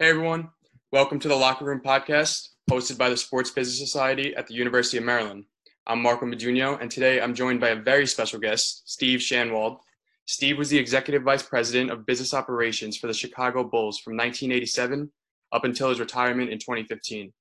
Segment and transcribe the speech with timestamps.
[0.00, 0.50] Hey everyone,
[0.92, 4.96] welcome to the Locker Room Podcast, hosted by the Sports Business Society at the University
[4.96, 5.46] of Maryland.
[5.88, 9.80] I'm Marco Modugno, and today I'm joined by a very special guest, Steve Schanwald.
[10.24, 15.10] Steve was the Executive Vice President of Business Operations for the Chicago Bulls from 1987
[15.50, 17.32] up until his retirement in 2015.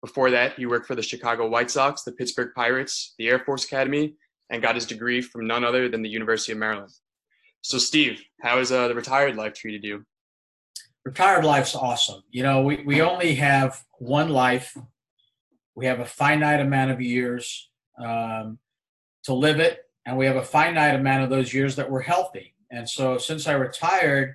[0.00, 3.64] Before that, he worked for the Chicago White Sox, the Pittsburgh Pirates, the Air Force
[3.64, 4.14] Academy,
[4.48, 6.92] and got his degree from none other than the University of Maryland.
[7.62, 10.04] So, Steve, how has uh, the retired life treated you?
[11.06, 12.20] Retired life's awesome.
[12.30, 14.76] You know, we, we only have one life.
[15.76, 17.70] We have a finite amount of years
[18.04, 18.58] um,
[19.24, 22.54] to live it, and we have a finite amount of those years that we're healthy.
[22.72, 24.34] And so, since I retired,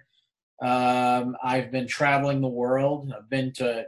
[0.61, 3.11] um, I've been traveling the world.
[3.15, 3.87] I've been to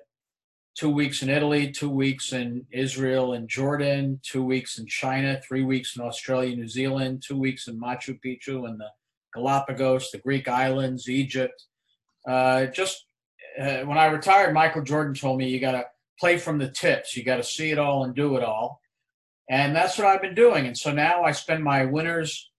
[0.75, 5.63] two weeks in Italy, two weeks in Israel and Jordan, two weeks in China, three
[5.63, 8.89] weeks in Australia, New Zealand, two weeks in Machu Picchu and the
[9.33, 11.63] Galapagos, the Greek islands, Egypt
[12.27, 13.05] uh, just
[13.59, 15.85] uh, when I retired, Michael Jordan told me you got to
[16.19, 17.15] play from the tips.
[17.15, 18.81] You got to see it all and do it all.
[19.49, 20.67] And that's what I've been doing.
[20.67, 22.49] And so now I spend my winters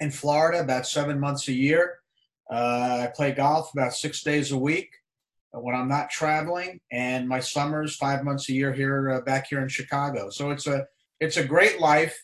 [0.00, 1.98] in Florida about seven months a year.
[2.50, 4.90] Uh, I play golf about six days a week
[5.52, 9.60] when I'm not traveling, and my summers five months a year here uh, back here
[9.60, 10.30] in Chicago.
[10.30, 10.86] So it's a
[11.20, 12.16] it's a great life,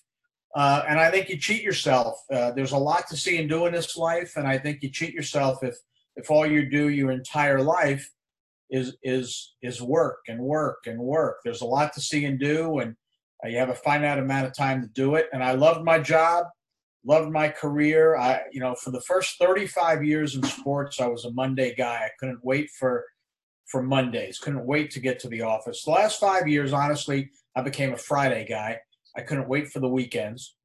[0.54, 2.16] uh, and I think you cheat yourself.
[2.32, 4.90] Uh, there's a lot to see and do in this life, and I think you
[4.90, 5.76] cheat yourself if
[6.16, 8.10] if all you do your entire life
[8.70, 11.38] is is is work and work and work.
[11.44, 12.96] There's a lot to see and do and
[13.44, 15.28] uh, you have a finite amount of time to do it.
[15.32, 16.46] And i loved my job
[17.06, 18.16] loved my career.
[18.16, 22.04] I you know for the first 35 years in sports i was a monday guy.
[22.04, 23.04] I couldn't wait for
[23.66, 24.38] for mondays.
[24.38, 25.84] Couldn't wait to get to the office.
[25.84, 28.78] The last five years honestly i became a friday guy.
[29.16, 30.56] I couldn't wait for the weekends.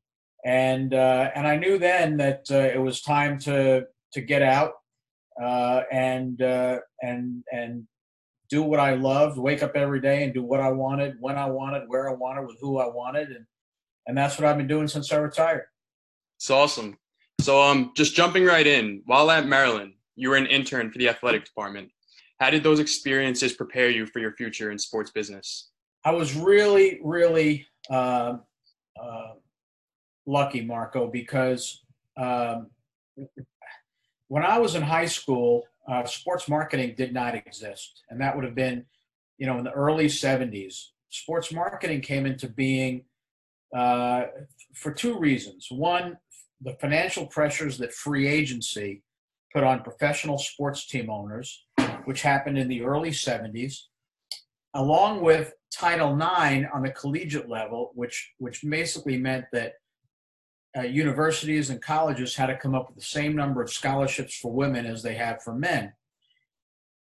[0.45, 4.71] And uh, and i knew then that uh, it was time to to get out
[5.41, 7.87] uh, and uh, and and
[8.49, 11.45] do what I loved, wake up every day and do what I wanted, when I
[11.45, 13.45] wanted, where I wanted, with who I wanted, and
[14.07, 15.65] and that's what I've been doing since I retired.
[16.37, 16.97] It's awesome.
[17.41, 21.07] So um, just jumping right in, while at Maryland, you were an intern for the
[21.07, 21.89] athletic department.
[22.39, 25.69] How did those experiences prepare you for your future in sports business?
[26.03, 28.37] I was really, really uh,
[29.01, 29.33] uh,
[30.25, 31.83] lucky, Marco, because
[32.17, 32.67] um,
[34.29, 38.45] when I was in high school, uh, sports marketing did not exist, and that would
[38.45, 38.85] have been,
[39.37, 40.91] you know, in the early '70s.
[41.09, 43.03] Sports marketing came into being
[43.75, 44.25] uh,
[44.73, 45.67] for two reasons.
[45.71, 46.17] One,
[46.61, 49.01] the financial pressures that free agency
[49.51, 51.65] put on professional sports team owners,
[52.05, 53.85] which happened in the early '70s,
[54.75, 59.73] along with Title IX on the collegiate level, which which basically meant that
[60.77, 64.51] uh, universities and colleges had to come up with the same number of scholarships for
[64.51, 65.93] women as they had for men.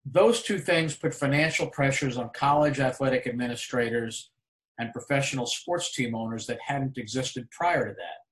[0.07, 4.31] Those two things put financial pressures on college athletic administrators
[4.79, 8.25] and professional sports team owners that hadn't existed prior to that.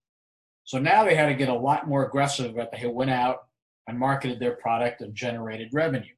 [0.64, 3.46] So now they had to get a lot more aggressive but they went out
[3.88, 6.14] and marketed their product and generated revenue.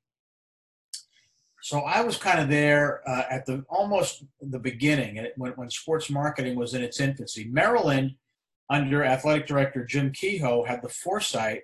[1.61, 6.09] So I was kind of there uh, at the almost the beginning when, when sports
[6.09, 7.49] marketing was in its infancy.
[7.51, 8.15] Maryland–
[8.71, 11.63] under athletic director Jim Kehoe, had the foresight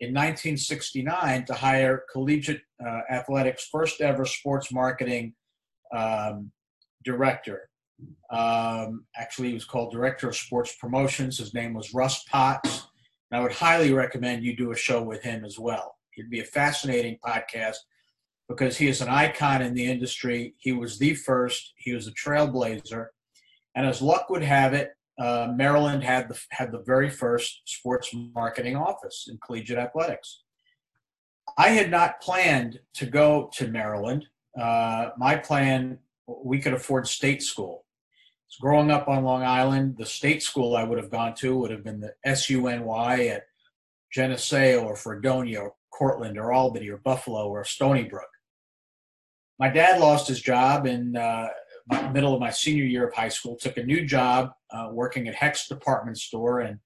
[0.00, 5.34] in 1969 to hire collegiate uh, athletics' first ever sports marketing
[5.94, 6.50] um,
[7.04, 7.68] director.
[8.30, 11.38] Um, actually, he was called Director of Sports Promotions.
[11.38, 12.86] His name was Russ Potts.
[13.30, 15.96] And I would highly recommend you do a show with him as well.
[16.16, 17.76] It'd be a fascinating podcast
[18.48, 20.54] because he is an icon in the industry.
[20.58, 23.06] He was the first, he was a trailblazer.
[23.74, 24.90] And as luck would have it,
[25.20, 30.42] uh, Maryland had the had the very first sports marketing office in collegiate athletics.
[31.58, 34.26] I had not planned to go to Maryland.
[34.58, 37.84] Uh, my plan, we could afford state school.
[38.48, 41.70] So growing up on Long Island, the state school I would have gone to would
[41.70, 43.42] have been the SUNY at
[44.10, 48.28] Geneseo or Fredonia or Cortland or Albany or Buffalo or Stony Brook.
[49.58, 51.48] My dad lost his job in uh,
[52.12, 55.34] middle of my senior year of high school, took a new job uh, working at
[55.34, 56.80] Hecht's department store in,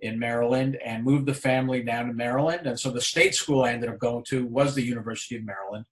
[0.00, 2.66] in Maryland and moved the family down to Maryland.
[2.66, 5.86] And so the state school I ended up going to was the University of Maryland,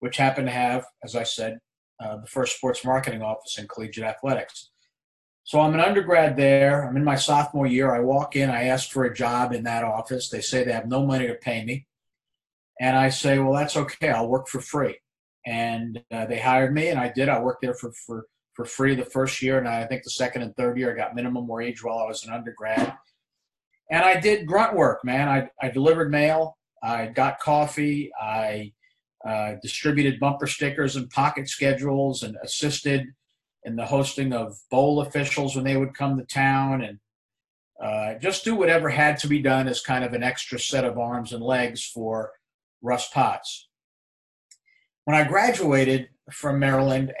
[0.00, 1.58] which happened to have, as I said,
[2.00, 4.70] uh, the first sports marketing office in collegiate athletics.
[5.44, 6.88] So I'm an undergrad there.
[6.88, 7.94] I'm in my sophomore year.
[7.94, 10.28] I walk in, I ask for a job in that office.
[10.28, 11.86] They say they have no money to pay me.
[12.80, 14.08] And I say, well, that's okay.
[14.08, 14.98] I'll work for free
[15.46, 17.28] and uh, they hired me, and I did.
[17.28, 20.42] I worked there for for for free the first year, and I think the second
[20.42, 22.94] and third year I got minimum wage while I was an undergrad.
[23.90, 25.28] And I did grunt work, man.
[25.28, 26.56] I I delivered mail.
[26.82, 28.10] I got coffee.
[28.20, 28.72] I
[29.24, 33.06] uh, distributed bumper stickers and pocket schedules, and assisted
[33.64, 36.98] in the hosting of bowl officials when they would come to town, and
[37.82, 40.98] uh, just do whatever had to be done as kind of an extra set of
[40.98, 42.32] arms and legs for
[42.82, 43.68] Russ Potts.
[45.04, 47.12] When I graduated from Maryland,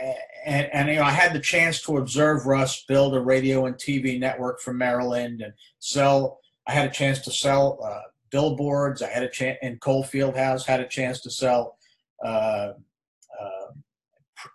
[0.46, 3.76] and, and, you know, I had the chance to observe Russ build a radio and
[3.76, 6.38] TV network from Maryland and sell.
[6.66, 9.02] I had a chance to sell uh, billboards.
[9.02, 10.66] I had a chance in Cole House.
[10.66, 11.76] Had a chance to sell
[12.24, 12.72] uh,
[13.40, 13.66] uh,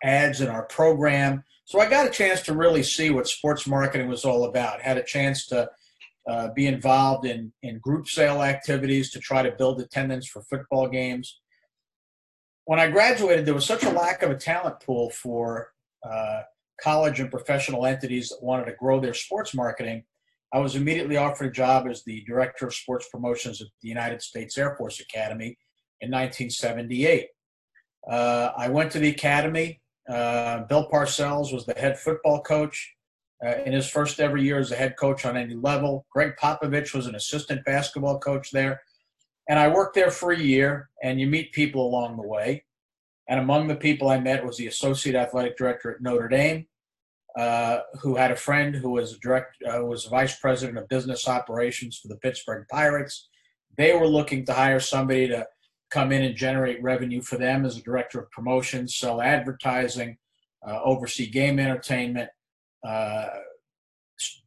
[0.04, 1.44] ads in our program.
[1.66, 4.82] So I got a chance to really see what sports marketing was all about.
[4.82, 5.70] Had a chance to
[6.28, 10.88] uh, be involved in, in group sale activities to try to build attendance for football
[10.88, 11.40] games.
[12.70, 15.72] When I graduated, there was such a lack of a talent pool for
[16.08, 16.42] uh,
[16.80, 20.04] college and professional entities that wanted to grow their sports marketing.
[20.54, 24.22] I was immediately offered a job as the director of sports promotions at the United
[24.22, 25.58] States Air Force Academy
[26.02, 27.30] in 1978.
[28.08, 29.82] Uh, I went to the academy.
[30.08, 32.94] Uh, Bill Parcells was the head football coach
[33.44, 36.06] uh, in his first ever year as a head coach on any level.
[36.14, 38.80] Gregg Popovich was an assistant basketball coach there.
[39.50, 42.64] And I worked there for a year, and you meet people along the way.
[43.28, 46.68] And among the people I met was the associate athletic director at Notre Dame,
[47.38, 51.98] uh, who had a friend who was direct uh, was vice president of business operations
[51.98, 53.28] for the Pittsburgh Pirates.
[53.76, 55.48] They were looking to hire somebody to
[55.90, 60.18] come in and generate revenue for them as a director of promotions, sell advertising,
[60.68, 62.30] uh, oversee game entertainment,
[62.88, 63.28] uh,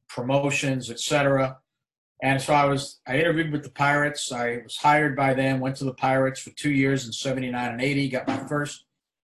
[0.09, 1.59] promotions, etc.
[2.23, 4.31] And so I was I interviewed with the Pirates.
[4.33, 5.61] I was hired by them.
[5.61, 8.09] Went to the Pirates for two years in '79 and '80.
[8.09, 8.85] Got my first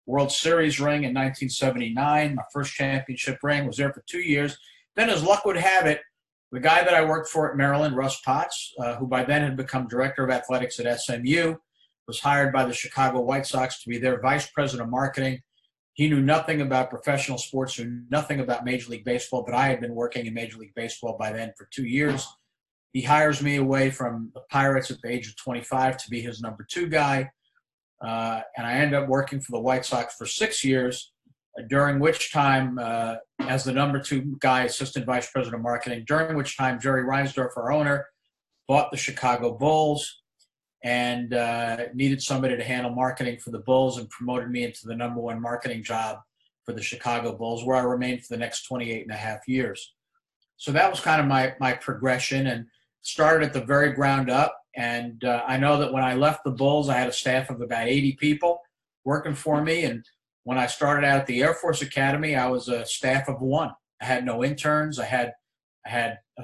[0.05, 2.35] World Series ring in 1979.
[2.35, 3.65] My first championship ring.
[3.65, 4.57] Was there for two years.
[4.95, 6.01] Then, as luck would have it,
[6.51, 9.57] the guy that I worked for at Maryland, Russ Potts, uh, who by then had
[9.57, 11.55] become director of athletics at SMU,
[12.05, 15.41] was hired by the Chicago White Sox to be their vice president of marketing
[15.93, 19.79] he knew nothing about professional sports, knew nothing about Major League Baseball, but I had
[19.79, 22.27] been working in Major League Baseball by then for two years.
[22.93, 26.41] He hires me away from the Pirates at the age of 25 to be his
[26.41, 27.31] number two guy.
[28.05, 31.11] Uh, and I end up working for the White Sox for six years,
[31.57, 36.03] uh, during which time, uh, as the number two guy, assistant vice president of marketing,
[36.07, 38.05] during which time Jerry Reinsdorf, our owner,
[38.67, 40.21] bought the Chicago Bulls
[40.83, 44.95] and uh, needed somebody to handle marketing for the Bulls and promoted me into the
[44.95, 46.17] number one marketing job
[46.63, 49.95] for the Chicago Bulls, where I remained for the next 28 and a half years.
[50.57, 52.67] So that was kind of my, my progression and
[53.03, 54.57] started at the very ground up.
[54.75, 57.61] And uh, I know that when I left the Bulls, I had a staff of
[57.61, 58.59] about 80 people
[59.05, 59.83] working for me.
[59.83, 60.03] And
[60.43, 63.71] when I started out at the Air Force Academy, I was a staff of one.
[64.01, 64.99] I had no interns.
[64.99, 65.33] I had
[65.85, 66.43] I had a,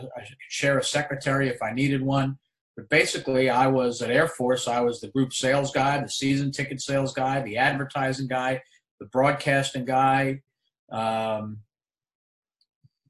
[0.49, 2.37] share a secretary if I needed one.
[2.75, 4.67] But basically, I was at Air Force.
[4.67, 8.61] I was the group sales guy, the season ticket sales guy, the advertising guy,
[8.99, 10.41] the broadcasting guy,
[10.91, 11.59] um,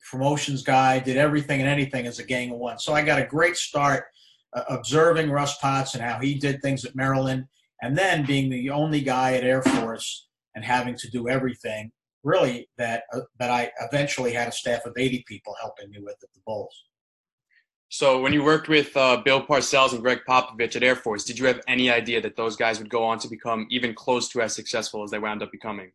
[0.09, 0.99] promotions guy.
[0.99, 2.79] Did everything and anything as a gang of one.
[2.79, 4.05] So I got a great start
[4.53, 7.45] uh, observing Russ Potts and how he did things at Maryland,
[7.81, 11.91] and then being the only guy at Air Force and having to do everything.
[12.23, 16.17] Really, that uh, that I eventually had a staff of 80 people helping me with
[16.21, 16.85] at the Bulls.
[17.91, 21.39] So when you worked with uh, Bill Parcells and Gregg Popovich at Air Force, did
[21.39, 24.41] you have any idea that those guys would go on to become even close to
[24.41, 25.91] as successful as they wound up becoming?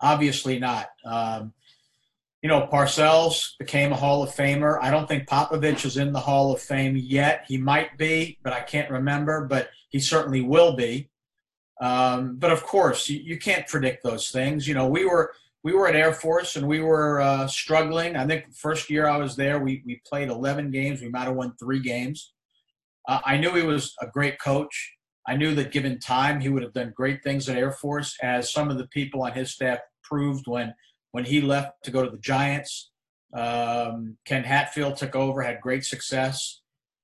[0.00, 0.88] Obviously not.
[1.04, 1.52] Um,
[2.48, 4.78] you know, Parcells became a Hall of Famer.
[4.80, 7.44] I don't think Popovich is in the Hall of Fame yet.
[7.46, 9.44] He might be, but I can't remember.
[9.44, 11.10] But he certainly will be.
[11.78, 14.66] Um, but of course, you, you can't predict those things.
[14.66, 18.16] You know, we were– we were at Air Force and we were uh, struggling.
[18.16, 21.02] I think first year I was there, we, we played 11 games.
[21.02, 22.32] We might have won three games.
[23.06, 24.94] Uh, I knew he was a great coach.
[25.26, 28.50] I knew that given time, he would have done great things at Air Force, as
[28.50, 30.72] some of the people on his staff proved when
[31.18, 32.92] when he left to go to the Giants.
[33.34, 36.60] Um, Ken Hatfield took over, had great success,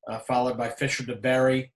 [0.08, 1.72] uh, followed by Fisher DeBerry.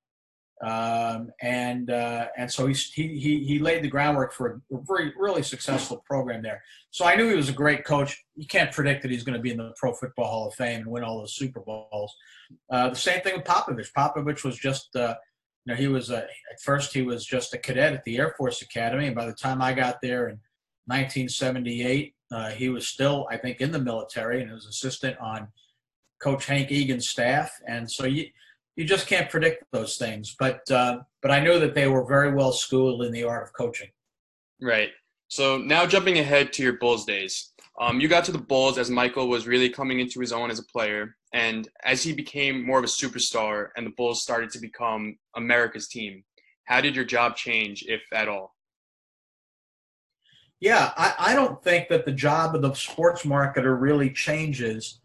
[0.64, 5.42] Um, and uh, and so he, he he laid the groundwork for a very really
[5.42, 6.62] successful program there.
[6.92, 8.24] So I knew he was a great coach.
[8.36, 10.82] You can't predict that he's going to be in the Pro Football Hall of Fame
[10.82, 12.14] and win all those Super Bowls.
[12.70, 13.90] Uh, the same thing with Popovich.
[13.96, 15.16] Popovich was just uh,
[15.64, 18.32] you know he was a, at first he was just a cadet at the Air
[18.38, 20.38] Force Academy, and by the time I got there in
[20.86, 25.48] 1978, uh, he was still I think in the military and was assistant on
[26.20, 27.50] Coach Hank Egan's staff.
[27.66, 28.26] And so you
[28.76, 30.36] you just can't predict those things.
[30.38, 33.52] But uh, but I knew that they were very well schooled in the art of
[33.52, 33.88] coaching.
[34.60, 34.90] Right.
[35.28, 38.88] So now jumping ahead to your Bulls days, um, you got to the Bulls as
[38.88, 42.78] Michael was really coming into his own as a player, and as he became more
[42.78, 46.24] of a superstar, and the Bulls started to become America's team.
[46.64, 48.54] How did your job change, if at all?
[50.60, 55.00] Yeah, I, I don't think that the job of the sports marketer really changes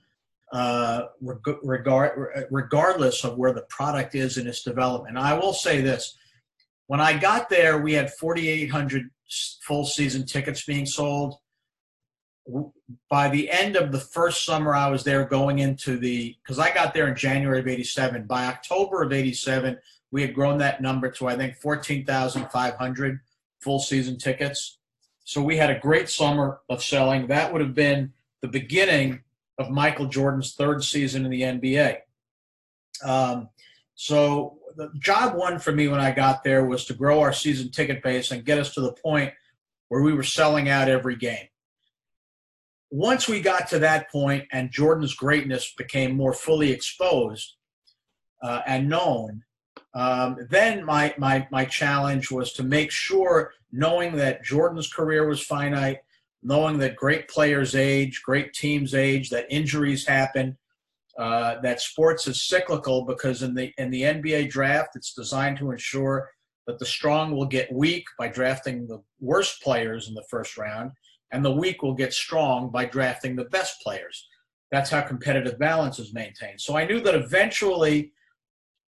[0.52, 5.18] uh, regard, regardless of where the product is in its development.
[5.18, 6.18] I will say this
[6.88, 9.10] when I got there, we had 4,800
[9.62, 11.36] full season tickets being sold.
[13.10, 16.74] By the end of the first summer I was there, going into the, because I
[16.74, 18.26] got there in January of 87.
[18.26, 19.78] By October of 87,
[20.12, 23.20] we had grown that number to, I think, 14,500
[23.62, 24.78] full season tickets.
[25.24, 27.28] So we had a great summer of selling.
[27.28, 29.22] That would have been the beginning
[29.58, 31.98] of Michael Jordan's third season in the NBA.
[33.04, 33.50] Um,
[33.96, 37.70] so the job one for me when I got there was to grow our season
[37.70, 39.34] ticket base and get us to the point
[39.90, 41.48] where we were selling out every game.
[42.90, 47.56] Once we got to that point and Jordan's greatness became more fully exposed
[48.42, 49.44] uh, and known,
[49.94, 55.44] um, then my, my, my challenge was to make sure, knowing that Jordan's career was
[55.44, 56.00] finite,
[56.42, 60.58] knowing that great players age, great teams age, that injuries happen,
[61.18, 65.70] uh, that sports is cyclical because in the in the NBA draft, it's designed to
[65.70, 66.30] ensure
[66.66, 70.92] that the strong will get weak by drafting the worst players in the first round,
[71.32, 74.28] and the weak will get strong by drafting the best players.
[74.72, 76.60] That's how competitive balance is maintained.
[76.60, 78.12] So I knew that eventually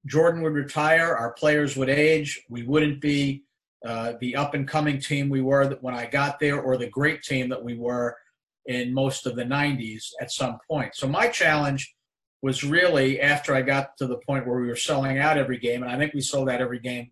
[0.06, 3.44] Jordan would retire, our players would age, we wouldn't be
[3.86, 7.24] uh, the up and coming team we were when I got there, or the great
[7.24, 8.18] team that we were
[8.65, 10.96] in most of the 90s at some point.
[10.96, 11.96] So my challenge
[12.41, 15.84] was really after I got to the point where we were selling out every game,
[15.84, 17.12] and I think we sold out every game,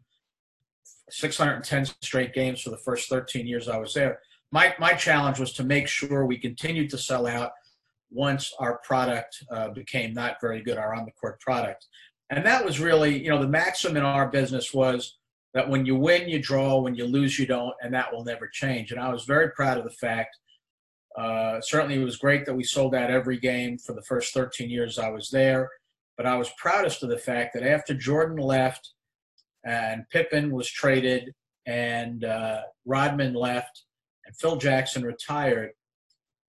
[1.10, 4.20] 610 straight games for the first 13 years I was there.
[4.52, 7.52] My my challenge was to make sure we continued to sell out
[8.10, 11.86] once our product uh, became not very good, our on the court product,
[12.30, 15.18] and that was really you know the maxim in our business was
[15.54, 18.48] that when you win you draw, when you lose you don't, and that will never
[18.48, 18.92] change.
[18.92, 20.38] And I was very proud of the fact
[21.18, 24.70] uh, certainly, it was great that we sold out every game for the first 13
[24.70, 25.70] years I was there.
[26.16, 28.94] But I was proudest of the fact that after Jordan left
[29.66, 31.34] and Pippen was traded
[31.66, 33.84] and uh, Rodman left
[34.26, 35.72] and Phil Jackson retired,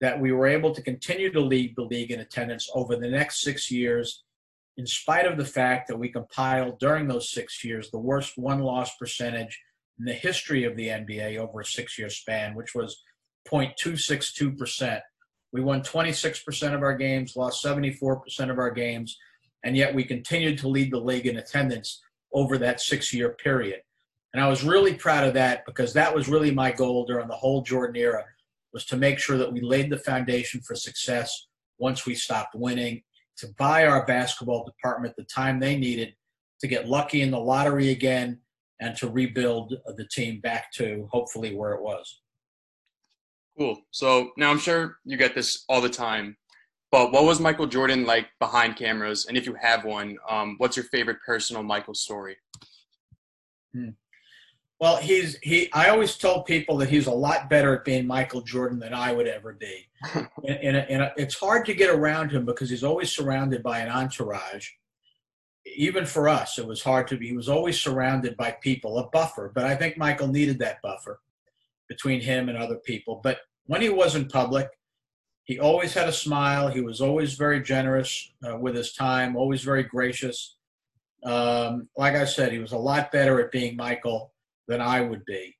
[0.01, 3.41] that we were able to continue to lead the league in attendance over the next
[3.41, 4.23] six years,
[4.79, 8.61] in spite of the fact that we compiled during those six years the worst won
[8.61, 9.61] loss percentage
[9.99, 13.03] in the history of the NBA over a six year span, which was
[13.51, 15.01] 0.262%.
[15.53, 19.19] We won 26% of our games, lost 74% of our games,
[19.65, 22.01] and yet we continued to lead the league in attendance
[22.33, 23.81] over that six year period.
[24.33, 27.35] And I was really proud of that because that was really my goal during the
[27.35, 28.25] whole Jordan era
[28.73, 33.03] was to make sure that we laid the foundation for success once we stopped winning,
[33.39, 36.15] to buy our basketball department the time they needed
[36.61, 38.39] to get lucky in the lottery again
[38.81, 42.21] and to rebuild the team back to hopefully where it was.
[43.57, 43.81] Cool.
[43.91, 46.37] So now I'm sure you get this all the time,
[46.93, 49.27] but what was Michael Jordan like behind cameras?
[49.27, 52.37] And if you have one, um, what's your favorite personal Michael story?
[53.75, 53.91] Hmm.
[54.81, 55.73] Well, he's he.
[55.73, 59.13] I always tell people that he's a lot better at being Michael Jordan than I
[59.13, 59.89] would ever be.
[60.15, 63.89] and, and, and it's hard to get around him because he's always surrounded by an
[63.89, 64.69] entourage.
[65.77, 67.29] Even for us, it was hard to be.
[67.29, 69.51] He was always surrounded by people, a buffer.
[69.53, 71.21] But I think Michael needed that buffer
[71.89, 73.21] between him and other people.
[73.23, 74.69] But when he was in public,
[75.45, 76.69] he always had a smile.
[76.69, 80.57] He was always very generous uh, with his time, always very gracious.
[81.25, 84.33] Um, like I said, he was a lot better at being Michael
[84.69, 85.57] than I would be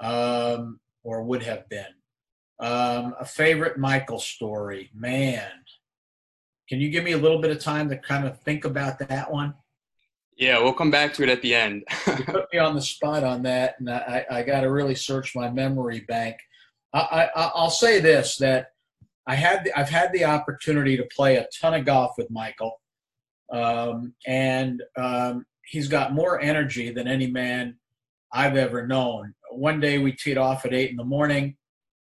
[0.00, 1.84] um, or would have been.
[2.60, 5.50] Um, a favorite Michael story, man.
[6.68, 9.30] Can you give me a little bit of time to kind of think about that
[9.30, 9.54] one?
[10.36, 11.84] Yeah, we'll come back to it at the end.
[12.06, 15.36] you put me on the spot on that, and I, I got to really search
[15.36, 16.36] my memory bank.
[16.92, 18.68] I, I, will say this: that
[19.26, 22.80] I had the, I've had the opportunity to play a ton of golf with Michael,
[23.52, 27.76] um, and um, he's got more energy than any man
[28.32, 29.34] I've ever known.
[29.50, 31.56] One day we teed off at eight in the morning.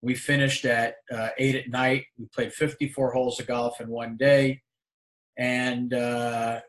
[0.01, 2.05] We finished at uh, eight at night.
[2.17, 4.61] We played 54 holes of golf in one day,
[5.37, 6.59] and uh,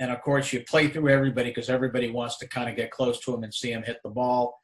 [0.00, 3.20] and of course, you play through everybody because everybody wants to kind of get close
[3.20, 4.60] to him and see him hit the ball.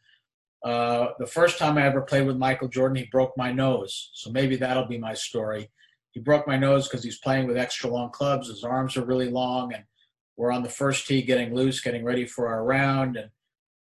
[0.64, 4.10] Uh, the first time I ever played with Michael Jordan, he broke my nose.
[4.12, 5.70] So maybe that'll be my story.
[6.10, 8.48] He broke my nose because he's playing with extra long clubs.
[8.48, 9.84] His arms are really long, and
[10.36, 13.16] we're on the first tee getting loose, getting ready for our round.
[13.16, 13.30] And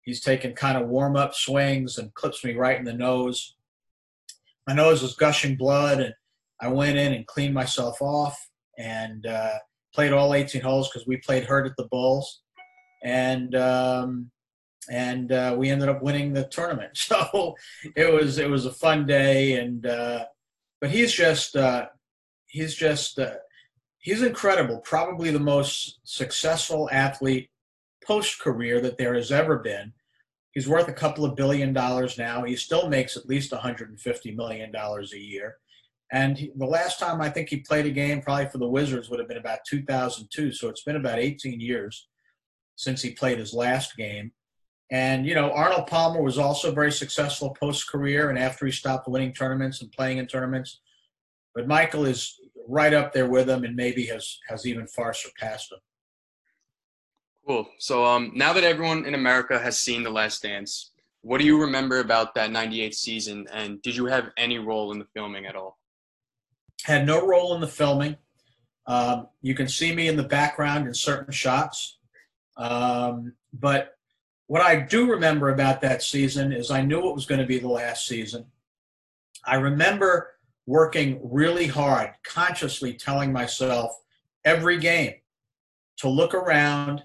[0.08, 3.56] he's taking kind of warm up swings and clips me right in the nose.
[4.66, 6.14] My nose was gushing blood, and
[6.62, 8.50] I went in and cleaned myself off.
[8.80, 9.58] And uh,
[9.94, 12.42] played all 18 holes because we played hurt at the Bulls.
[13.04, 14.32] And um,
[14.90, 16.98] and uh, we ended up winning the tournament.
[16.98, 17.56] So
[17.96, 20.26] it was it was a fun day, and uh,
[20.80, 21.88] but he's just uh,
[22.46, 23.36] he's just uh,
[24.00, 24.80] he's incredible.
[24.80, 27.50] Probably the most successful athlete
[28.06, 29.92] post career that there has ever been.
[30.54, 32.44] He's worth a couple of billion dollars now.
[32.44, 35.58] He still makes at least 150 million dollars a year.
[36.12, 39.10] And he, the last time I think he played a game, probably for the Wizards,
[39.10, 40.54] would have been about 2002.
[40.54, 42.08] So it's been about 18 years
[42.76, 44.32] since he played his last game.
[44.90, 49.10] And, you know, Arnold Palmer was also very successful post career and after he stopped
[49.10, 50.80] winning tournaments and playing in tournaments.
[51.54, 52.40] But Michael is
[52.70, 55.80] right up there with him and maybe has, has even far surpassed him.
[57.48, 57.70] Cool.
[57.80, 61.62] So um, now that everyone in America has seen The Last Dance, what do you
[61.62, 63.48] remember about that 98 season?
[63.54, 65.80] And did you have any role in the filming at all?
[66.84, 68.18] Had no role in the filming.
[68.86, 72.00] Um, you can see me in the background in certain shots.
[72.58, 73.98] Um, but
[74.48, 77.60] what I do remember about that season is I knew it was going to be
[77.60, 78.46] the last season.
[79.46, 80.36] I remember
[80.66, 83.92] working really hard, consciously telling myself
[84.44, 85.14] every game
[85.98, 87.04] to look around,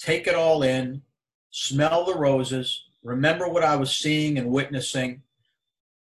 [0.00, 1.02] take it all in,
[1.50, 5.22] smell the roses, remember what I was seeing and witnessing,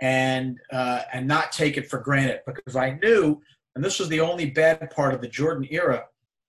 [0.00, 3.40] and uh, and not take it for granted because I knew,
[3.74, 6.04] and this was the only bad part of the Jordan era,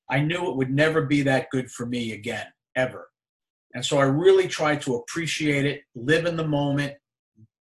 [0.10, 3.10] I knew it would never be that good for me again, ever.
[3.74, 6.94] And so I really tried to appreciate it, live in the moment,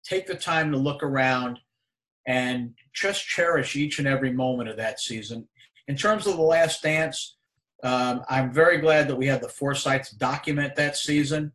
[0.04, 1.58] take the time to look around,
[2.26, 5.48] and just cherish each and every moment of that season.
[5.88, 7.36] In terms of the last dance,
[7.84, 11.52] um, I'm very glad that we had the foresight to document that season.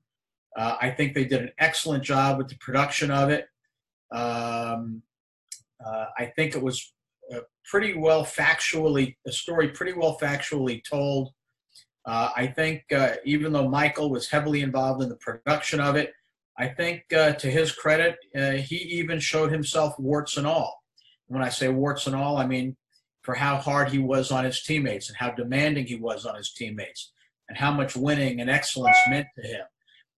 [0.56, 3.48] Uh, I think they did an excellent job with the production of it.
[4.12, 5.02] Um,
[5.84, 6.94] uh, I think it was
[7.34, 11.32] uh, pretty well factually, a story pretty well factually told.
[12.06, 16.14] Uh, I think uh, even though Michael was heavily involved in the production of it,
[16.58, 20.84] I think uh, to his credit, he even showed himself warts and all.
[21.28, 22.76] When I say warts and all, I mean
[23.22, 26.54] for how hard he was on his teammates and how demanding he was on his
[26.54, 27.12] teammates
[27.48, 29.66] and how much winning and excellence meant to him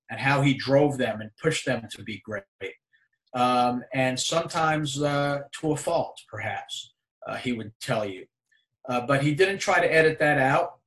[0.10, 2.44] and how he drove them and pushed them to be great.
[3.34, 6.94] Um, and sometimes uh, to a fault, perhaps,
[7.26, 8.26] uh, he would tell you.
[8.88, 10.82] but he didn't try to edit that out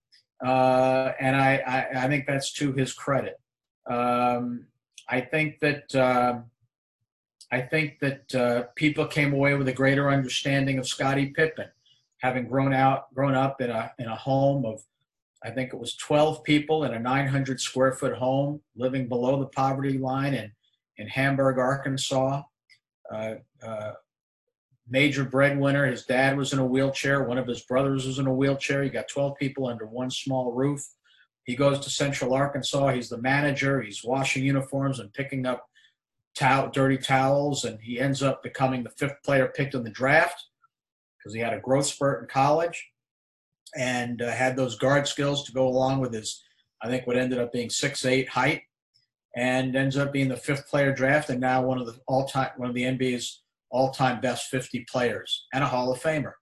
[0.44, 3.40] uh, and I, I, I, think that's to his credit.
[3.88, 4.66] Um,
[5.08, 6.40] I think that uh,
[7.50, 11.68] I think that uh, people came away with a greater understanding of Scottie Pippen,
[12.24, 14.82] having grown out grown up in a in a home of
[15.44, 19.48] I think it was 12 people in a 900 square foot home living below the
[19.48, 20.50] poverty line in
[20.96, 22.42] in Hamburg, Arkansas.
[23.12, 23.92] Uh, uh,
[24.88, 25.86] major breadwinner.
[25.86, 27.24] His dad was in a wheelchair.
[27.24, 28.82] One of his brothers was in a wheelchair.
[28.82, 30.82] He got 12 people under one small roof.
[31.44, 32.92] He goes to Central Arkansas.
[32.92, 33.82] He's the manager.
[33.82, 35.66] He's washing uniforms and picking up
[36.34, 37.64] towel, dirty towels.
[37.64, 40.42] And he ends up becoming the fifth player picked in the draft
[41.24, 42.90] because he had a growth spurt in college
[43.76, 46.42] and uh, had those guard skills to go along with his,
[46.82, 48.62] I think, what ended up being six eight height.
[49.36, 52.68] And ends up being the fifth player draft, and now one of the all-time, one
[52.68, 56.34] of the NBA's all-time best 50 players and a Hall of Famer.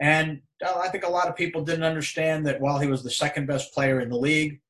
[0.00, 3.10] And uh, I think a lot of people didn't understand that while he was the
[3.10, 4.60] second best player in the league,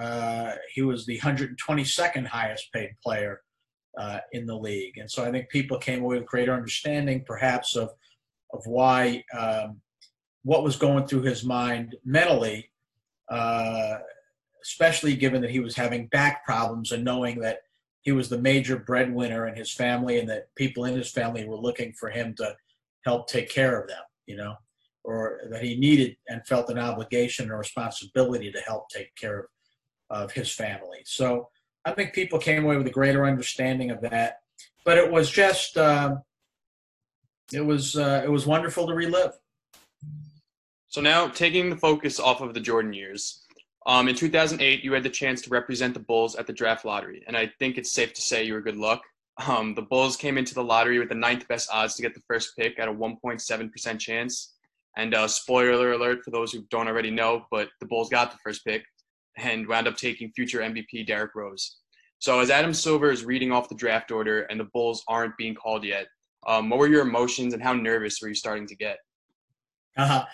[0.00, 3.40] uh, he was the 122nd highest paid player
[3.98, 4.98] uh, in the league.
[4.98, 7.90] And so I think people came away with greater understanding, perhaps, of
[8.54, 9.80] of why um,
[10.44, 12.70] what was going through his mind mentally,
[13.28, 13.96] uh,
[14.62, 17.58] especially given that he was having back problems and knowing that
[18.02, 21.56] he was the major breadwinner in his family and that people in his family were
[21.56, 22.54] looking for him to
[23.04, 24.54] help take care of them, you know,
[25.02, 30.22] or that he needed and felt an obligation or responsibility to help take care of,
[30.22, 31.00] of his family.
[31.04, 31.48] So
[31.84, 34.40] I think people came away with a greater understanding of that.
[34.84, 36.22] But it was just, um,
[37.52, 39.32] it was uh, it was wonderful to relive.
[40.88, 43.44] So now taking the focus off of the Jordan years,
[43.86, 47.22] um, in 2008, you had the chance to represent the Bulls at the draft lottery,
[47.26, 49.02] and I think it's safe to say you were good luck.
[49.46, 52.22] Um, the Bulls came into the lottery with the ninth best odds to get the
[52.28, 54.54] first pick at a 1.7% chance.
[54.96, 58.38] And uh, spoiler alert for those who don't already know, but the Bulls got the
[58.44, 58.84] first pick
[59.36, 61.78] and wound up taking future MVP Derrick Rose.
[62.20, 65.54] So as Adam Silver is reading off the draft order and the Bulls aren't being
[65.54, 66.06] called yet,
[66.46, 68.98] um, what were your emotions and how nervous were you starting to get?
[69.96, 70.24] Uh-huh.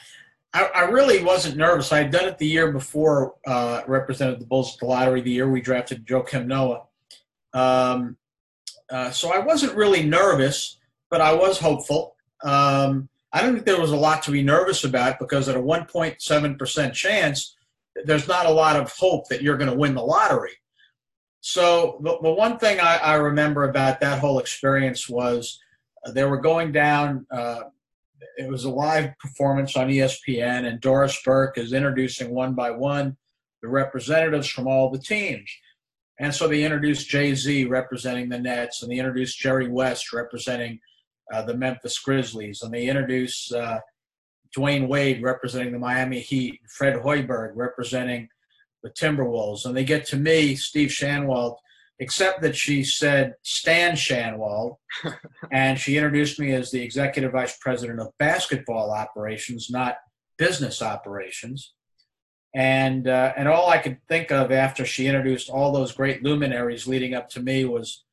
[0.52, 1.92] I, I, really wasn't nervous.
[1.92, 5.30] I had done it the year before, uh, represented the Bulls at the lottery the
[5.30, 6.84] year we drafted Joakim Noah.
[7.52, 8.16] Um,
[8.90, 10.78] uh, so I wasn't really nervous,
[11.10, 12.16] but I was hopeful.
[12.42, 15.60] Um, I don't think there was a lot to be nervous about because at a
[15.60, 17.56] 1.7% chance,
[18.04, 20.52] there's not a lot of hope that you're going to win the lottery.
[21.40, 25.69] So the, the one thing I, I, remember about that whole experience was uh,
[26.12, 27.26] they were going down.
[27.30, 27.60] Uh,
[28.36, 33.16] it was a live performance on ESPN, and Doris Burke is introducing one by one
[33.62, 35.50] the representatives from all the teams.
[36.18, 40.78] And so they introduced Jay Z representing the Nets, and they introduced Jerry West representing
[41.32, 43.80] uh, the Memphis Grizzlies, and they introduced uh,
[44.56, 48.28] Dwyane Wade representing the Miami Heat, Fred Hoiberg representing
[48.82, 49.64] the Timberwolves.
[49.64, 51.56] And they get to me, Steve Schanwald,
[52.00, 54.76] except that she said Stan Schanwald,
[55.52, 59.96] and she introduced me as the executive vice president of basketball operations, not
[60.38, 61.74] business operations.
[62.54, 66.88] And uh, and all I could think of after she introduced all those great luminaries
[66.88, 68.04] leading up to me was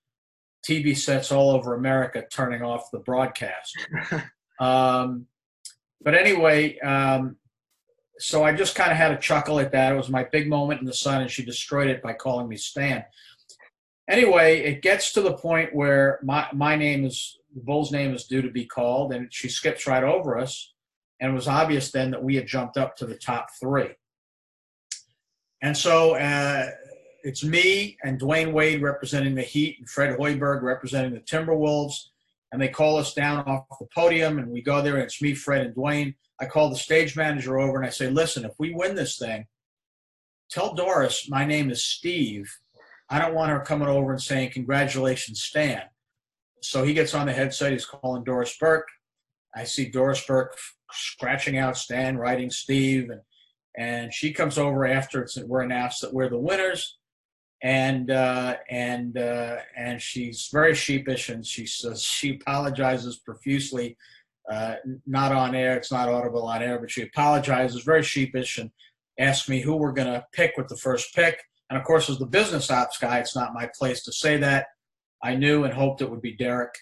[0.68, 3.76] TV sets all over America turning off the broadcast.
[4.60, 5.26] um,
[6.02, 7.38] but anyway, um,
[8.20, 9.94] so I just kind of had a chuckle at that.
[9.94, 12.58] It was my big moment in the sun, and she destroyed it by calling me
[12.58, 13.04] Stan.
[14.10, 18.26] Anyway, it gets to the point where my, my name is, the Bull's name is
[18.26, 20.74] due to be called, and she skips right over us.
[21.20, 23.90] And it was obvious then that we had jumped up to the top three.
[25.62, 26.68] And so uh,
[27.24, 32.10] it's me and Dwyane Wade representing the Heat and Fred Hoiberg representing the Timberwolves.
[32.52, 35.34] And they call us down off the podium, and we go there, and it's me,
[35.34, 36.16] Fred, and Dwyane.
[36.40, 39.48] I call the stage manager over and I say, listen, if we win this thing,
[40.50, 42.50] tell Doris my name is Steve.
[43.10, 45.84] I don't want her coming over and saying, congratulations, Stan.
[46.62, 47.72] So he gets on the headset.
[47.72, 48.88] He's calling Doris Burke.
[49.56, 50.58] I see Doris Burke
[50.92, 53.22] scratching out Stan, writing Steve, and
[53.78, 56.98] and she comes over after it's we're announced that we're the winners,
[57.62, 63.98] and uh, and uh, and she's very sheepish, and she says she apologizes profusely
[64.52, 65.76] uh, not on air.
[65.78, 68.72] It's not audible on air, but she apologizes, very sheepish, and
[69.20, 71.42] asks me who we're going to pick with the first pick.
[71.70, 74.68] And of course, as the business ops guy, it's not my place to say that.
[75.24, 76.74] I knew and hoped it would be Derrick.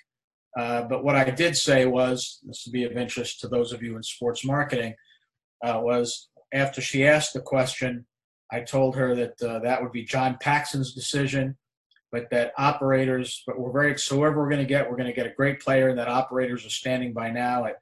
[0.57, 3.81] Uh, but what I did say was, this would be of interest to those of
[3.81, 4.95] you in sports marketing,
[5.63, 8.05] uh, was after she asked the question,
[8.51, 11.57] I told her that uh, that would be John Paxson's decision
[12.15, 15.13] but that operators, but we're very, so whoever we're going to get, we're going to
[15.13, 17.75] get a great player, and that operators are standing by now at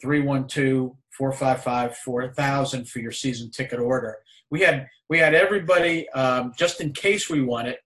[0.00, 4.18] 312 455 4000 for your season ticket order.
[4.50, 7.78] We had we had everybody um, just in case we won it.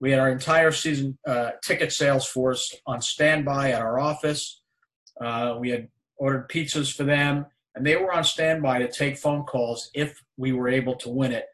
[0.00, 4.62] We had our entire season uh, ticket sales force on standby at our office.
[5.20, 9.44] Uh, we had ordered pizzas for them, and they were on standby to take phone
[9.44, 11.46] calls if we were able to win it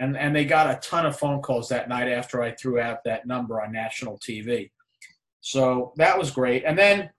[0.00, 3.04] and and they got a ton of phone calls that night after I threw out
[3.04, 4.70] that number on national TV.
[5.42, 6.64] So that was great.
[6.64, 7.10] And then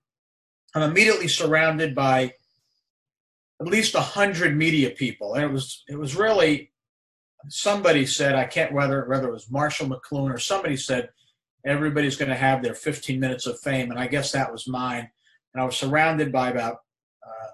[0.76, 2.34] I'm immediately surrounded by
[3.62, 6.71] at least a hundred media people, and it was it was really
[7.50, 11.10] somebody said I can't whether whether it was Marshall McLuhan or somebody said
[11.66, 15.10] everybody's going to have their 15 minutes of fame, and I guess that was mine.
[15.54, 16.78] And I was surrounded by about
[17.26, 17.52] uh,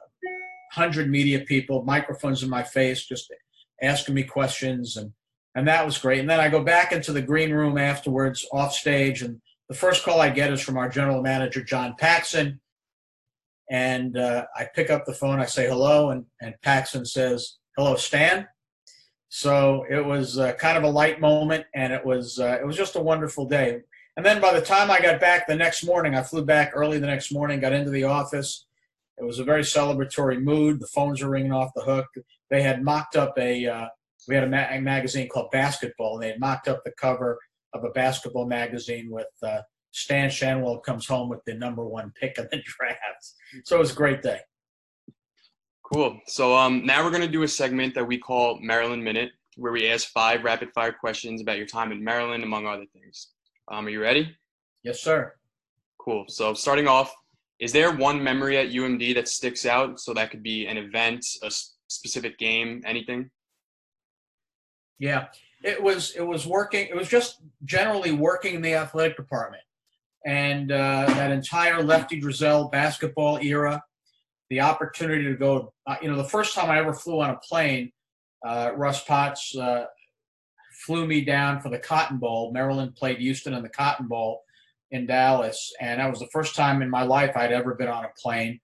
[0.75, 3.31] 100 media people, microphones in my face, just
[3.81, 5.11] asking me questions and
[5.55, 6.19] and that was great.
[6.19, 10.03] And then I go back into the green room afterwards, off stage, and the first
[10.03, 12.61] call I get is from our general manager John Paxson,
[13.69, 15.39] and uh, I pick up the phone.
[15.39, 18.47] I say hello, and and Paxson says hello, Stan.
[19.29, 22.77] So it was uh, kind of a light moment, and it was uh, it was
[22.77, 23.81] just a wonderful day.
[24.15, 26.97] And then by the time I got back the next morning, I flew back early
[26.97, 28.65] the next morning, got into the office.
[29.19, 30.79] It was a very celebratory mood.
[30.79, 32.07] The phones were ringing off the hook
[32.49, 33.87] they had mocked up a uh,
[34.27, 37.39] we had a, ma- a, magazine called Basketball, and they had mocked up the cover
[37.73, 39.61] of a basketball magazine with uh,
[39.91, 43.33] Stan Schanwald comes home with the number one pick of the draft.
[43.63, 44.39] So it was a great day.
[45.93, 46.19] Cool.
[46.27, 49.71] So um, now we're going to do a segment that we call Maryland Minute, where
[49.71, 53.29] we ask five rapid fire questions about your time in Maryland, among other things.
[53.71, 54.35] Um, are you ready?
[54.83, 55.33] Yes, sir.
[55.99, 56.25] Cool.
[56.27, 57.13] So starting off,
[57.59, 59.99] is there one memory at UMD that sticks out?
[59.99, 61.51] So that could be an event, a
[61.87, 63.29] specific game, anything?
[64.99, 65.27] Yeah,
[65.63, 66.87] it was it was working.
[66.87, 69.63] It was just generally working in the athletic department,
[70.25, 73.83] and uh, that entire Lefty Driesell basketball era,
[74.49, 75.73] the opportunity to go.
[75.85, 77.91] Uh, you know, the first time I ever flew on a plane,
[78.45, 79.85] uh, Russ Potts uh,
[80.85, 82.51] flew me down for the Cotton Bowl.
[82.51, 84.41] Maryland played Houston in the Cotton Bowl
[84.91, 88.05] in Dallas, and that was the first time in my life I'd ever been on
[88.05, 88.59] a plane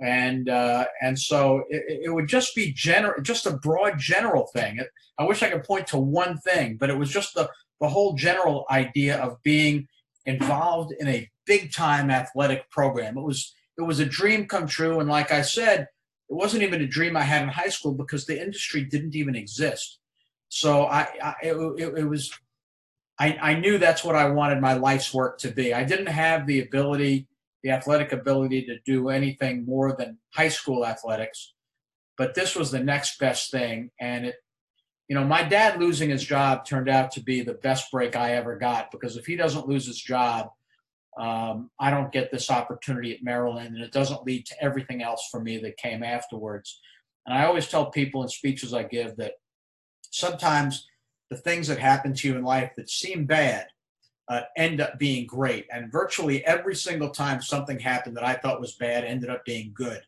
[0.00, 4.80] and uh, and so it, it, would just be general, just a broad general thing.
[5.18, 7.50] I wish I could point to one thing, but it was just the
[7.80, 9.88] the whole general idea of being
[10.26, 13.16] involved in a big time athletic program.
[13.16, 16.82] It was it was a dream come true, and like I said, it wasn't even
[16.82, 20.00] a dream I had in high school because the industry didn't even exist.
[20.48, 21.54] So I, I it,
[21.96, 22.32] it, was
[23.18, 25.72] I, I knew that's what I wanted my life's work to be.
[25.72, 27.28] I didn't have the ability,
[27.62, 31.54] the athletic ability to do anything more than high school athletics,
[32.16, 33.90] but this was the next best thing.
[34.00, 34.36] And it,
[35.08, 38.34] you know, my dad losing his job turned out to be the best break I
[38.34, 40.50] ever got because if he doesn't lose his job,
[41.18, 45.28] um, I don't get this opportunity at Maryland, and it doesn't lead to everything else
[45.30, 46.80] for me that came afterwards.
[47.26, 49.34] And I always tell people in speeches I give that
[50.10, 50.86] sometimes
[51.28, 53.66] the things that happen to you in life that seem bad
[54.28, 55.66] uh, end up being great.
[55.72, 59.72] And virtually every single time something happened that I thought was bad ended up being
[59.74, 60.02] good.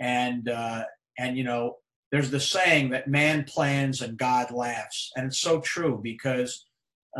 [0.00, 0.84] And uh,
[1.18, 1.76] and you know,
[2.10, 6.64] there's the saying that man plans and God laughs, and it's so true because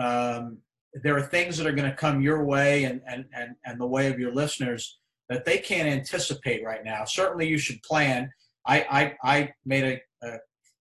[0.01, 0.59] um,
[1.03, 3.87] there are things that are going to come your way and, and and and the
[3.87, 4.99] way of your listeners
[5.29, 7.05] that they can't anticipate right now.
[7.05, 8.31] Certainly, you should plan.
[8.67, 9.85] I I, I made
[10.23, 10.39] a, a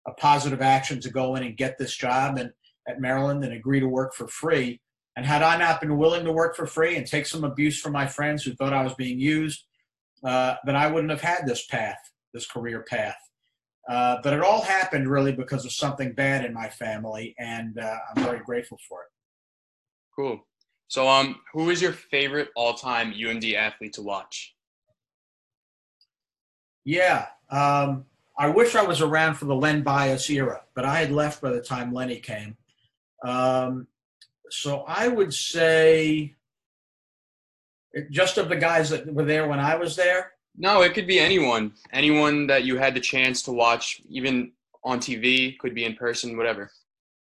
[0.06, 2.50] a positive action to go in and get this job and
[2.88, 4.80] at Maryland and agree to work for free.
[5.16, 7.92] And had I not been willing to work for free and take some abuse from
[7.92, 9.64] my friends who thought I was being used,
[10.24, 11.98] uh, then I wouldn't have had this path,
[12.32, 13.16] this career path.
[13.88, 17.96] Uh, but it all happened really because of something bad in my family, and uh,
[18.14, 19.08] I'm very grateful for it.
[20.16, 20.44] Cool.
[20.88, 24.54] So, um, who is your favorite all-time UMD athlete to watch?
[26.84, 28.06] Yeah, um,
[28.38, 31.50] I wish I was around for the Len Bias era, but I had left by
[31.50, 32.56] the time Lenny came.
[33.24, 33.88] Um,
[34.50, 36.34] so I would say,
[38.10, 40.32] just of the guys that were there when I was there.
[40.56, 41.72] No, it could be anyone.
[41.92, 44.52] Anyone that you had the chance to watch, even
[44.84, 46.70] on TV, could be in person, whatever.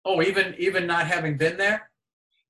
[0.05, 1.88] Oh, even even not having been there.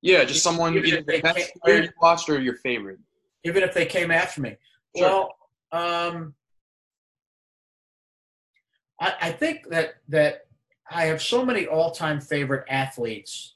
[0.02, 2.98] Yeah, just someone even either the best player you watched or your favorite.
[3.44, 4.56] Even if they came after me.
[4.96, 5.28] Sure.
[5.72, 6.34] Well, um,
[9.00, 10.46] I, I think that that
[10.90, 13.54] I have so many all-time favorite athletes,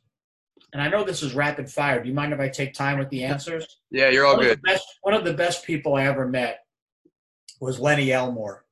[0.73, 2.03] and I know this is rapid fire.
[2.03, 3.79] Do you mind if I take time with the answers?
[3.91, 4.59] Yeah, you're all one good.
[4.59, 6.65] Of best, one of the best people I ever met
[7.61, 8.65] was Lenny Elmore.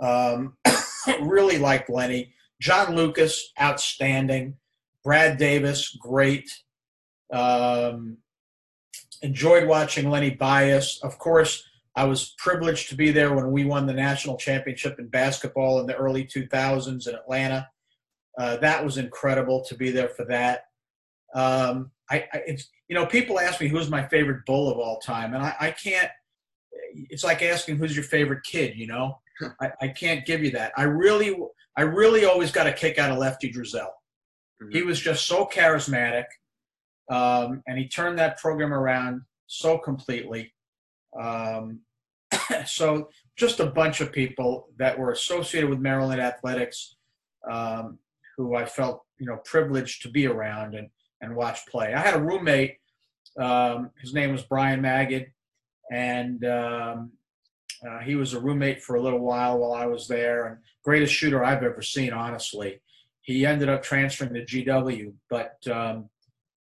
[0.00, 0.56] Um,
[1.20, 2.34] really liked Lenny.
[2.60, 4.56] John Lucas, outstanding.
[5.02, 6.50] Brad Davis, great.
[7.32, 8.18] Um,
[9.22, 11.00] enjoyed watching Lenny Bias.
[11.02, 11.64] Of course,
[11.96, 15.86] I was privileged to be there when we won the national championship in basketball in
[15.86, 17.68] the early 2000s in Atlanta.
[18.38, 20.64] Uh, that was incredible to be there for that.
[21.34, 24.98] Um, I, I, it's, you know, people ask me who's my favorite bull of all
[24.98, 26.10] time, and I, I can't.
[27.08, 28.76] It's like asking who's your favorite kid.
[28.76, 29.18] You know,
[29.60, 30.72] I, I, can't give you that.
[30.76, 31.36] I really,
[31.76, 33.90] I really always got a kick out of Lefty Driesell.
[34.62, 34.70] Mm-hmm.
[34.70, 36.24] He was just so charismatic,
[37.10, 40.52] um, and he turned that program around so completely.
[41.20, 41.80] Um,
[42.66, 46.96] so just a bunch of people that were associated with Maryland athletics
[47.50, 47.98] um,
[48.36, 50.88] who I felt you know privileged to be around and
[51.20, 51.92] and watch play.
[51.92, 52.76] I had a roommate.
[53.38, 55.26] Um, his name was Brian Magid,
[55.92, 57.12] and um,
[57.86, 60.46] uh, he was a roommate for a little while while I was there.
[60.46, 62.80] And greatest shooter I've ever seen, honestly.
[63.22, 66.08] He ended up transferring to GW, but um,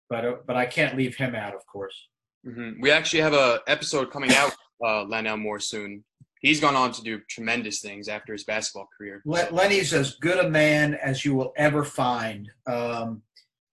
[0.09, 2.09] but uh, but I can't leave him out, of course.
[2.47, 2.81] Mm-hmm.
[2.81, 6.05] We actually have a episode coming out, uh, Len Elmore soon.
[6.40, 9.23] He's gone on to do tremendous things after his basketball career.
[9.25, 12.49] Lenny's as good a man as you will ever find.
[12.66, 13.23] Um,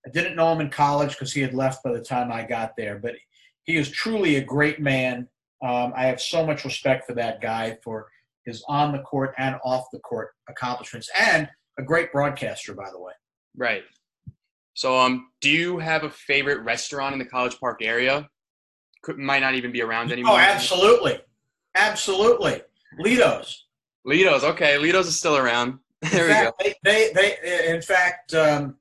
[0.06, 2.76] I didn't know him in college because he had left by the time I got
[2.76, 3.16] there, but
[3.64, 5.28] he is truly a great man.
[5.64, 8.08] Um, I have so much respect for that guy for
[8.46, 11.48] his on the court and off the court accomplishments, and
[11.80, 13.14] a great broadcaster, by the way.
[13.56, 13.84] Right.
[14.74, 18.28] So, um, do you have a favorite restaurant in the College Park area
[19.04, 20.34] could, might not even be around oh, anymore.
[20.34, 21.20] Oh, absolutely,
[21.76, 22.62] absolutely.
[22.98, 23.66] Ledo's.
[24.06, 24.78] Ledo's, okay.
[24.78, 25.80] Ledo's is still around.
[26.02, 26.76] there in fact, we go.
[26.84, 28.78] They, they, they, in fact, um,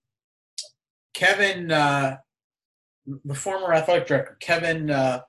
[1.15, 2.17] Kevin, uh,
[3.25, 5.21] the former athletic director, Kevin, uh,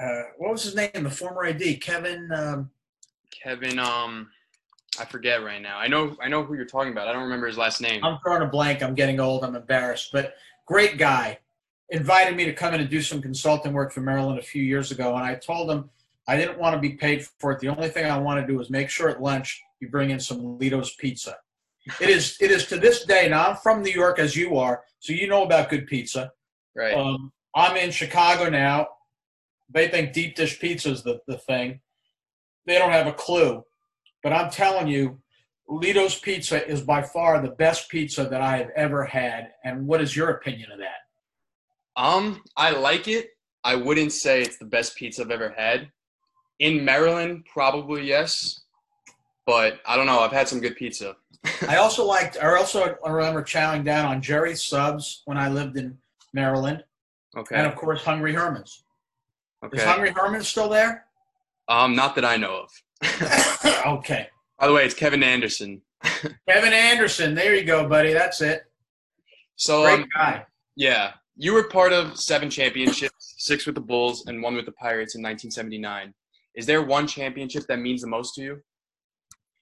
[0.00, 0.90] uh, what was his name?
[0.94, 2.30] The former AD, Kevin.
[2.32, 2.70] Um,
[3.30, 4.28] Kevin, um,
[4.98, 5.78] I forget right now.
[5.78, 7.08] I know, I know who you're talking about.
[7.08, 8.04] I don't remember his last name.
[8.04, 8.82] I'm drawing a blank.
[8.82, 9.44] I'm getting old.
[9.44, 10.34] I'm embarrassed, but
[10.66, 11.38] great guy
[11.90, 14.90] invited me to come in and do some consulting work for Maryland a few years
[14.90, 15.90] ago, and I told him
[16.28, 17.60] I didn't want to be paid for it.
[17.60, 20.20] The only thing I want to do is make sure at lunch you bring in
[20.20, 21.36] some Ledo's pizza.
[22.00, 23.28] It is it is to this day.
[23.28, 26.32] Now I'm from New York as you are, so you know about good pizza.
[26.74, 26.94] Right.
[26.94, 28.88] Um, I'm in Chicago now.
[29.72, 31.80] They think deep dish pizza is the, the thing.
[32.66, 33.64] They don't have a clue.
[34.22, 35.18] But I'm telling you,
[35.68, 39.52] Ledo's Pizza is by far the best pizza that I have ever had.
[39.64, 40.96] And what is your opinion of that?
[41.96, 43.30] Um, I like it.
[43.62, 45.90] I wouldn't say it's the best pizza I've ever had.
[46.58, 48.60] In Maryland, probably yes.
[49.46, 50.20] but I don't know.
[50.20, 51.16] I've had some good pizza.
[51.66, 52.36] I also liked.
[52.40, 55.96] I also remember chowing down on Jerry's subs when I lived in
[56.34, 56.84] Maryland,
[57.36, 57.56] Okay.
[57.56, 58.84] and of course Hungry Herman's.
[59.64, 59.78] Okay.
[59.78, 61.06] Is Hungry Herman's still there?
[61.68, 62.70] Um, not that I know of.
[63.86, 64.28] okay.
[64.58, 65.82] By the way, it's Kevin Anderson.
[66.48, 67.34] Kevin Anderson.
[67.34, 68.12] There you go, buddy.
[68.12, 68.64] That's it.
[69.56, 70.46] So Great um, guy.
[70.76, 74.72] yeah, you were part of seven championships, six with the Bulls and one with the
[74.72, 76.14] Pirates in 1979.
[76.54, 78.62] Is there one championship that means the most to you?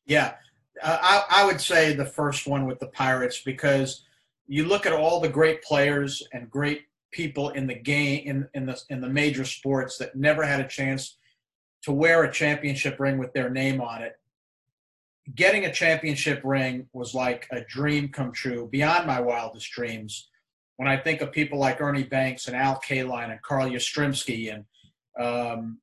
[0.07, 0.35] Yeah,
[0.83, 4.05] uh, I, I would say the first one with the Pirates because
[4.47, 8.67] you look at all the great players and great people in the game in, in
[8.67, 11.18] the in the major sports that never had a chance
[11.83, 14.15] to wear a championship ring with their name on it.
[15.35, 20.29] Getting a championship ring was like a dream come true, beyond my wildest dreams.
[20.77, 24.65] When I think of people like Ernie Banks and Al Kaline and Carl Yastrzemski and
[25.21, 25.79] um,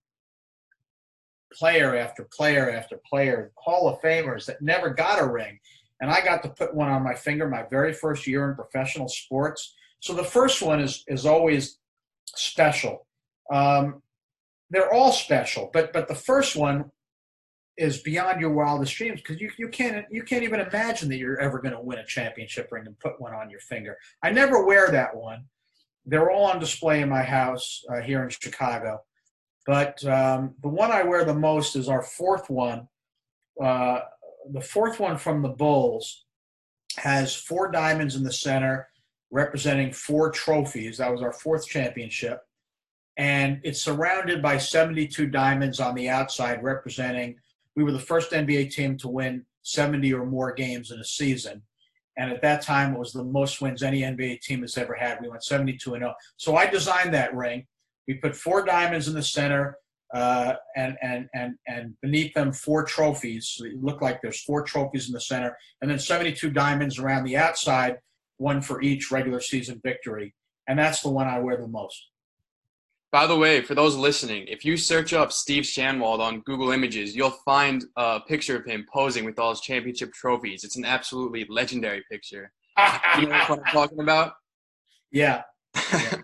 [1.53, 5.59] player after player after player, Hall of Famers that never got a ring.
[6.01, 9.07] And I got to put one on my finger my very first year in professional
[9.07, 9.75] sports.
[9.99, 11.77] So the first one is is always
[12.25, 13.05] special.
[13.51, 14.01] Um,
[14.69, 16.91] they're all special, but but the first one
[17.77, 21.39] is beyond your wildest dreams because you, you can't you can't even imagine that you're
[21.39, 23.97] ever going to win a championship ring and put one on your finger.
[24.23, 25.45] I never wear that one.
[26.05, 29.01] They're all on display in my house uh, here in Chicago.
[29.65, 32.87] But um, the one I wear the most is our fourth one.
[33.61, 34.01] Uh,
[34.51, 36.25] the fourth one from the Bulls
[36.97, 38.87] has four diamonds in the center,
[39.31, 40.99] representing four trophies.
[40.99, 42.41] That was our fourth championship.
[43.17, 47.37] And it's surrounded by 72 diamonds on the outside, representing
[47.75, 51.61] we were the first NBA team to win 70 or more games in a season.
[52.17, 55.19] And at that time, it was the most wins any NBA team has ever had.
[55.21, 56.13] We went 72 and 0.
[56.37, 57.67] So I designed that ring.
[58.07, 59.77] We put four diamonds in the center,
[60.13, 63.49] uh, and and and and beneath them four trophies.
[63.49, 67.25] So it looked like there's four trophies in the center, and then 72 diamonds around
[67.25, 67.97] the outside,
[68.37, 70.33] one for each regular season victory.
[70.67, 72.11] And that's the one I wear the most.
[73.15, 77.15] By the way, for those listening, if you search up Steve Schanwald on Google Images,
[77.15, 80.65] you'll find a picture of him posing with all his championship trophies.
[80.65, 82.51] It's an absolutely legendary picture.
[83.17, 84.33] You know what I'm talking about?
[85.13, 85.43] yeah.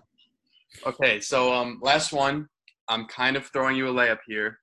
[0.86, 2.48] Okay, so um, last one.
[2.88, 4.58] I'm kind of throwing you a layup here.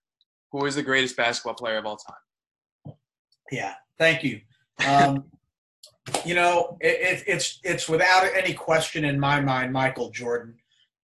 [0.51, 2.93] Who is the greatest basketball player of all time?
[3.51, 4.41] Yeah, thank you.
[4.87, 5.23] Um,
[6.25, 10.55] you know, it, it, it's it's without any question in my mind, Michael Jordan.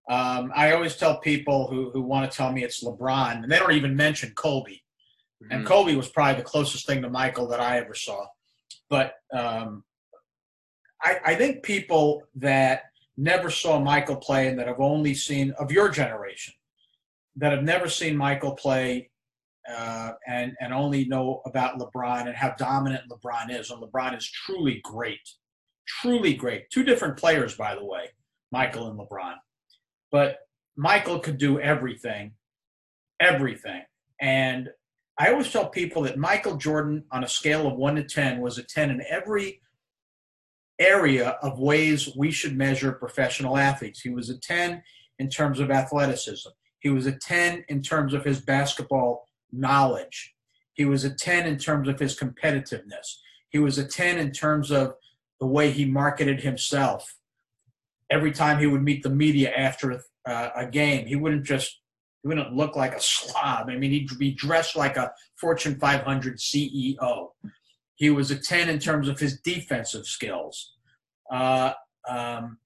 [0.08, 3.58] Um, I always tell people who who want to tell me it's LeBron, and they
[3.60, 4.78] don't even mention Kobe.
[5.52, 5.68] And Mhm.
[5.68, 8.26] Kobe was probably the closest thing to Michael that I ever saw.
[8.90, 9.84] But um,
[11.02, 12.84] I, I think people that
[13.18, 16.54] never saw Michael play and that have only seen of your generation
[17.36, 19.10] that have never seen Michael play
[19.70, 23.72] uh, and and only know about LeBron and how dominant LeBron is.
[23.72, 25.28] And LeBron is truly great,
[25.88, 26.70] truly great.
[26.70, 28.10] Two different players, by the way,
[28.52, 29.36] Michael and LeBron.
[30.16, 30.48] But
[30.78, 32.36] Michael could do everything,
[33.20, 33.82] everything.
[34.22, 34.70] And
[35.20, 38.58] I always tell people that Michael Jordan, on a scale of one to ten, was
[38.58, 39.60] a ten in every
[40.80, 44.00] area of ways we should measure professional athletes.
[44.00, 44.84] He was a ten
[45.20, 46.48] in terms of athleticism.
[46.80, 50.34] He was a 10 in terms of his basketball knowledge.
[50.76, 53.18] He was a 10 in terms of his competitiveness.
[53.50, 54.96] He was a 10 in terms of
[55.42, 57.18] the way he marketed himself.
[58.10, 61.80] Every time he would meet the media after uh, a game, he wouldn't just
[62.22, 63.70] he wouldn't look like a slob.
[63.70, 67.30] I mean, he'd be dressed like a Fortune 500 CEO.
[67.96, 70.74] He was a 10 in terms of his defensive skills.
[71.32, 71.74] Uh,
[72.08, 72.58] um,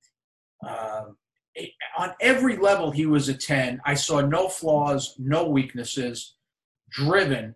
[0.68, 1.18] um,
[1.98, 6.36] on every level he was a 10 i saw no flaws no weaknesses
[6.90, 7.56] driven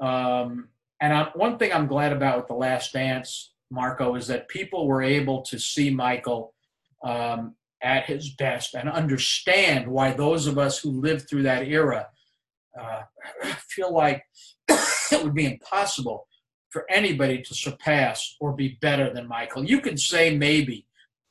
[0.00, 0.68] um,
[1.00, 4.86] and I, one thing i'm glad about with the last dance marco is that people
[4.86, 6.54] were able to see michael
[7.04, 12.06] um, at his best and understand why those of us who lived through that era
[12.80, 13.02] uh,
[13.68, 14.24] feel like
[14.68, 16.26] it would be impossible
[16.70, 20.86] for anybody to surpass or be better than michael you can say maybe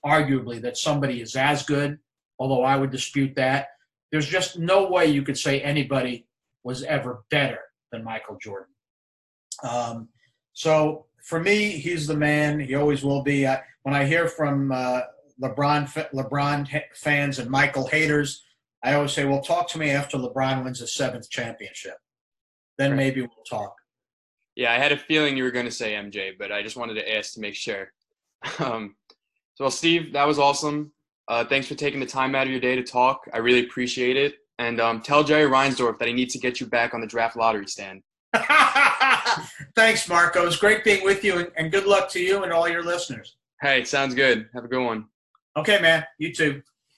[0.05, 1.99] arguably that somebody is as good,
[2.39, 3.67] although I would dispute that.
[4.11, 6.28] There's just no way you could say anybody
[6.63, 7.59] was ever better
[7.91, 8.74] than Michael Jordan.
[9.63, 10.09] Um,
[10.53, 12.59] so for me, he's the man.
[12.59, 13.47] He always will be.
[13.47, 15.01] I, when I hear from uh,
[15.41, 18.43] LeBron LeBron fans and Michael haters,
[18.83, 21.97] I always say, "Well, talk to me after LeBron wins his seventh championship.
[22.77, 22.97] Then Right.
[22.97, 23.75] maybe we'll talk."
[24.55, 26.95] Yeah, I had a feeling you were going to say MJ, but I just wanted
[26.95, 27.91] to ask to make sure.
[28.59, 28.95] Um,
[29.55, 30.91] so, well, Steve, that was awesome.
[31.27, 33.21] Uh, thanks for taking the time out of your day to talk.
[33.33, 34.35] I really appreciate it.
[34.57, 37.35] And um, tell Jerry Reinsdorf that he needs to get you back on the draft
[37.35, 38.01] lottery stand.
[39.75, 40.41] Thanks, Marco.
[40.41, 43.35] It was great being with you, and good luck to you and all your listeners.
[43.61, 44.49] Hey, sounds good.
[44.53, 45.05] Have a good one.
[45.57, 46.05] Okay, man.
[46.17, 46.61] You too.